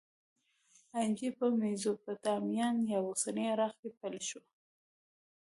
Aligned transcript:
انجنیری 1.01 1.35
په 1.37 1.45
میزوپتامیا 1.59 2.67
یا 2.91 2.99
اوسني 3.07 3.45
عراق 3.53 3.73
کې 3.79 3.89
پیل 3.99 4.17
شوه. 4.29 4.41